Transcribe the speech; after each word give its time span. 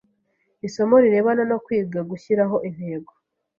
isomo 0.67 0.95
rirebana 1.03 1.43
no 1.51 1.57
kwiga 1.65 1.99
gushyiraho 2.09 2.55
intego 2.69 3.11